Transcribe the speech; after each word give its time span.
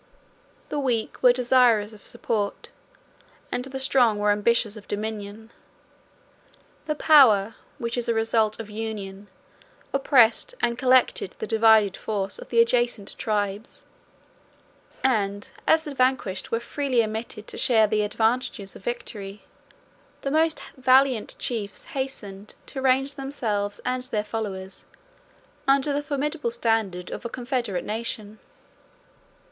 The 0.69 0.79
weak 0.79 1.21
were 1.21 1.31
desirous 1.31 1.93
of 1.93 2.03
support, 2.07 2.71
and 3.51 3.65
the 3.65 3.77
strong 3.77 4.17
were 4.17 4.31
ambitious 4.31 4.75
of 4.75 4.87
dominion; 4.87 5.51
the 6.87 6.95
power, 6.95 7.53
which 7.77 7.95
is 7.99 8.07
the 8.07 8.15
result 8.15 8.59
of 8.59 8.67
union, 8.67 9.27
oppressed 9.93 10.55
and 10.59 10.75
collected 10.75 11.35
the 11.37 11.45
divided 11.45 11.95
force 11.95 12.39
of 12.39 12.49
the 12.49 12.59
adjacent 12.59 13.15
tribes; 13.19 13.83
and, 15.03 15.47
as 15.67 15.83
the 15.83 15.93
vanquished 15.93 16.49
were 16.49 16.59
freely 16.59 17.01
admitted 17.01 17.45
to 17.49 17.55
share 17.55 17.85
the 17.85 18.01
advantages 18.01 18.75
of 18.75 18.83
victory, 18.83 19.43
the 20.21 20.31
most 20.31 20.61
valiant 20.77 21.35
chiefs 21.37 21.83
hastened 21.93 22.55
to 22.65 22.81
range 22.81 23.13
themselves 23.13 23.79
and 23.85 24.01
their 24.05 24.23
followers 24.23 24.85
under 25.67 25.93
the 25.93 26.01
formidable 26.01 26.49
standard 26.49 27.11
of 27.11 27.23
a 27.23 27.29
confederate 27.29 27.85
nation. 27.85 28.39